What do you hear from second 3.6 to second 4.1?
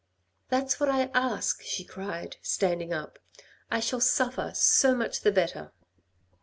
I shall